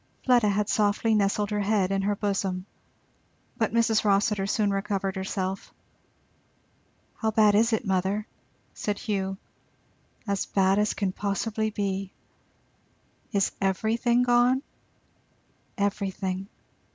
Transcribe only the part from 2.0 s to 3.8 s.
her bosom. But